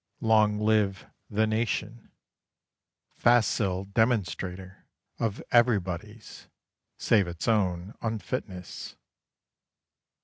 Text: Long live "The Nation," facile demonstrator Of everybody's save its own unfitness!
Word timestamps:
Long 0.21 0.57
live 0.59 1.05
"The 1.29 1.45
Nation," 1.45 2.09
facile 3.13 3.85
demonstrator 3.85 4.87
Of 5.19 5.43
everybody's 5.51 6.47
save 6.97 7.27
its 7.27 7.47
own 7.47 7.93
unfitness! 8.01 8.95